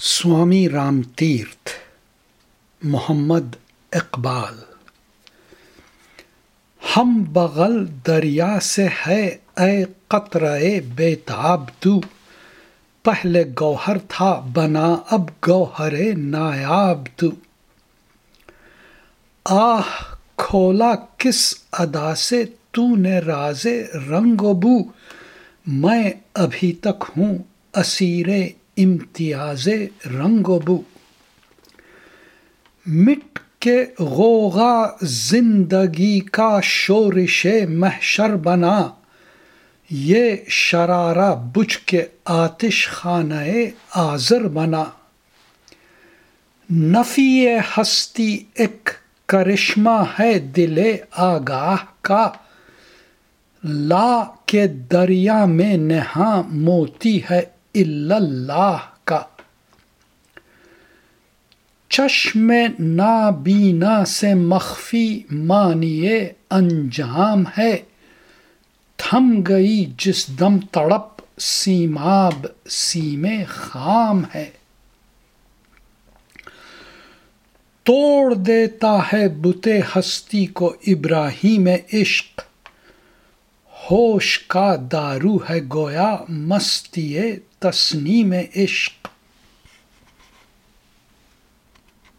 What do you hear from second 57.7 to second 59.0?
اللہ